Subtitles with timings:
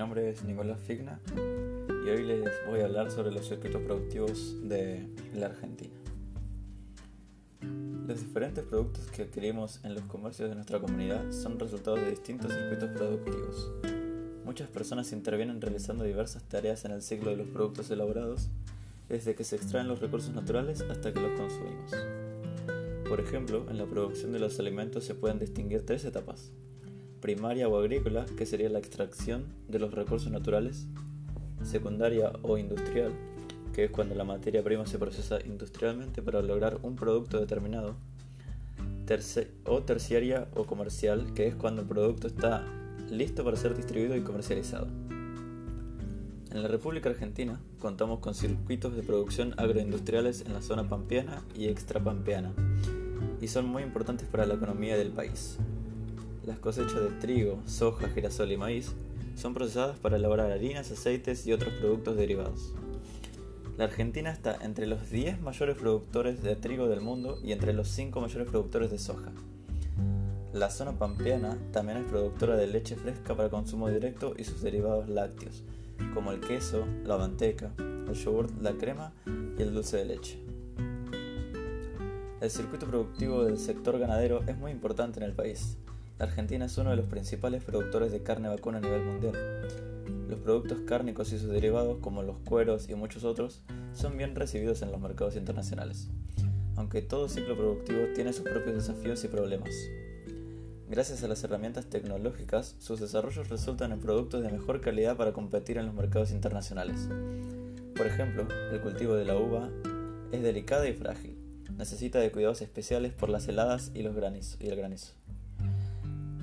[0.00, 5.06] nombre es Nicolás Figna y hoy les voy a hablar sobre los circuitos productivos de
[5.34, 5.94] la Argentina.
[8.06, 12.52] Los diferentes productos que adquirimos en los comercios de nuestra comunidad son resultados de distintos
[12.52, 13.70] circuitos productivos.
[14.44, 18.50] Muchas personas intervienen realizando diversas tareas en el ciclo de los productos elaborados,
[19.08, 21.92] desde que se extraen los recursos naturales hasta que los consumimos.
[23.08, 26.52] Por ejemplo, en la producción de los alimentos se pueden distinguir tres etapas
[27.20, 30.86] primaria o agrícola, que sería la extracción de los recursos naturales,
[31.62, 33.12] secundaria o industrial,
[33.72, 37.94] que es cuando la materia prima se procesa industrialmente para lograr un producto determinado,
[39.64, 42.64] o terciaria o comercial, que es cuando el producto está
[43.10, 44.86] listo para ser distribuido y comercializado.
[46.52, 51.66] En la República Argentina contamos con circuitos de producción agroindustriales en la zona pampeana y
[51.66, 52.52] extrapampeana,
[53.40, 55.58] y son muy importantes para la economía del país.
[56.50, 58.92] Las cosechas de trigo, soja, girasol y maíz
[59.36, 62.74] son procesadas para elaborar harinas, aceites y otros productos derivados.
[63.78, 67.86] La Argentina está entre los 10 mayores productores de trigo del mundo y entre los
[67.90, 69.30] 5 mayores productores de soja.
[70.52, 75.08] La zona pampeana también es productora de leche fresca para consumo directo y sus derivados
[75.08, 75.62] lácteos,
[76.14, 79.12] como el queso, la manteca, el yogur, la crema
[79.56, 80.40] y el dulce de leche.
[82.40, 85.76] El circuito productivo del sector ganadero es muy importante en el país,
[86.20, 89.32] Argentina es uno de los principales productores de carne vacuna a nivel mundial.
[90.28, 93.62] Los productos cárnicos y sus derivados, como los cueros y muchos otros,
[93.94, 96.08] son bien recibidos en los mercados internacionales,
[96.76, 99.70] aunque todo ciclo productivo tiene sus propios desafíos y problemas.
[100.90, 105.78] Gracias a las herramientas tecnológicas, sus desarrollos resultan en productos de mejor calidad para competir
[105.78, 107.08] en los mercados internacionales.
[107.96, 109.70] Por ejemplo, el cultivo de la uva
[110.32, 111.38] es delicada y frágil,
[111.78, 114.14] necesita de cuidados especiales por las heladas y, los
[114.60, 115.19] y el granizo.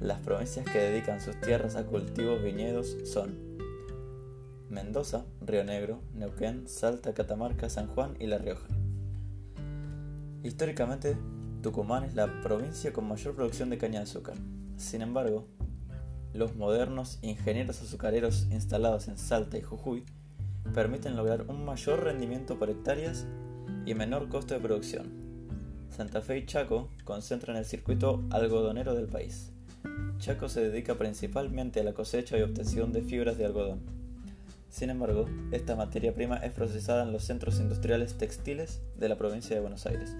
[0.00, 3.58] Las provincias que dedican sus tierras a cultivos viñedos son
[4.70, 8.66] Mendoza, Río Negro, Neuquén, Salta, Catamarca, San Juan y La Rioja.
[10.42, 11.18] Históricamente,
[11.62, 14.36] Tucumán es la provincia con mayor producción de caña de azúcar.
[14.78, 15.44] Sin embargo,
[16.32, 20.06] los modernos ingenieros azucareros instalados en Salta y Jujuy
[20.72, 23.26] permiten lograr un mayor rendimiento por hectáreas
[23.84, 25.12] y menor costo de producción.
[25.90, 29.52] Santa Fe y Chaco concentran el circuito algodonero del país.
[30.18, 33.80] Chaco se dedica principalmente a la cosecha y obtención de fibras de algodón.
[34.70, 39.56] Sin embargo, esta materia prima es procesada en los centros industriales textiles de la provincia
[39.56, 40.14] de Buenos Aires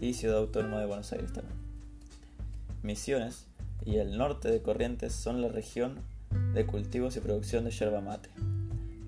[0.00, 1.56] y Ciudad Autónoma de Buenos Aires también.
[2.82, 3.46] Misiones
[3.84, 5.96] y el norte de Corrientes son la región
[6.54, 8.30] de cultivos y producción de yerba mate.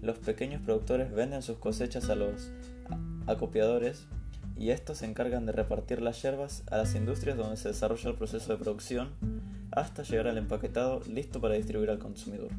[0.02, 2.50] Los pequeños productores venden sus cosechas a los
[3.26, 4.06] acopiadores
[4.56, 8.16] y estos se encargan de repartir las yerbas a las industrias donde se desarrolla el
[8.16, 9.10] proceso de producción
[9.74, 12.50] hasta llegar al empaquetado listo para distribuir al consumidor.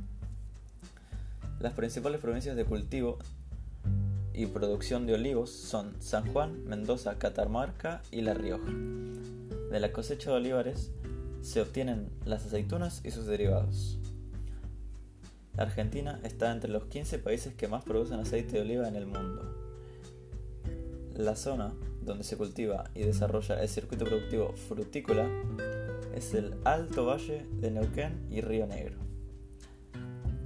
[1.60, 3.18] Las principales provincias de cultivo
[4.34, 8.70] y producción de olivos son San Juan, Mendoza, Catamarca y La Rioja.
[9.72, 10.92] De la cosecha de olivares
[11.42, 13.98] se obtienen las aceitunas y sus derivados.
[15.56, 19.06] La Argentina está entre los 15 países que más producen aceite de oliva en el
[19.06, 19.56] mundo.
[21.16, 25.30] La zona donde se cultiva y desarrolla el circuito productivo frutícola
[26.16, 28.98] es el Alto Valle de Neuquén y Río Negro.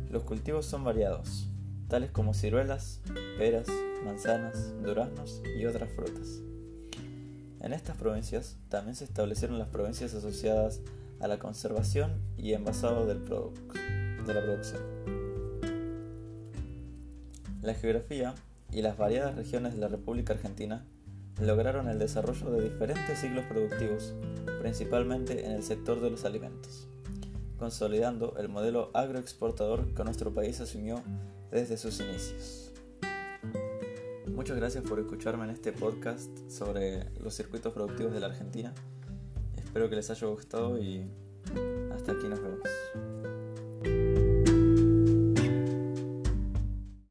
[0.09, 1.47] Los cultivos son variados,
[1.87, 3.01] tales como ciruelas,
[3.37, 3.67] peras,
[4.03, 6.39] manzanas, duraznos y otras frutas.
[7.61, 10.81] En estas provincias también se establecieron las provincias asociadas
[11.19, 14.81] a la conservación y envasado del de la producción.
[17.61, 18.33] La geografía
[18.71, 20.85] y las variadas regiones de la República Argentina
[21.41, 24.13] lograron el desarrollo de diferentes ciclos productivos,
[24.61, 26.87] principalmente en el sector de los alimentos,
[27.57, 31.01] consolidando el modelo agroexportador que nuestro país asumió
[31.51, 32.71] desde sus inicios.
[34.27, 38.73] Muchas gracias por escucharme en este podcast sobre los circuitos productivos de la Argentina.
[39.57, 41.09] Espero que les haya gustado y
[41.93, 42.78] hasta aquí nos vemos.